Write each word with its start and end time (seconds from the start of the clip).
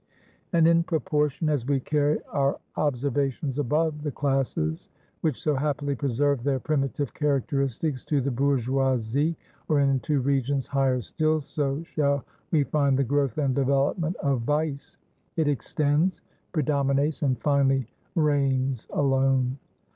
And 0.51 0.67
in 0.67 0.81
proportion 0.81 1.47
as 1.47 1.63
we 1.67 1.79
carry 1.79 2.17
our 2.31 2.57
observations 2.75 3.59
above 3.59 4.01
the 4.01 4.09
classes 4.11 4.89
which 5.21 5.39
so 5.39 5.53
happily 5.53 5.93
preserve 5.93 6.41
their 6.43 6.59
primitive 6.59 7.13
characteristics, 7.13 8.03
to 8.05 8.19
the 8.19 8.31
bourgeoisie, 8.31 9.37
or 9.69 9.79
into 9.79 10.19
regions 10.19 10.65
higher 10.65 11.01
still, 11.01 11.39
so 11.39 11.83
shall 11.83 12.25
we 12.49 12.63
find 12.63 12.97
the 12.97 13.03
growth 13.03 13.37
and 13.37 13.53
development 13.53 14.15
of 14.23 14.41
vice; 14.41 14.97
it 15.35 15.47
extends, 15.47 16.21
predominates, 16.51 17.21
and 17.21 17.39
finally 17.39 17.87
reigns 18.15 18.87
alone. 18.93 19.59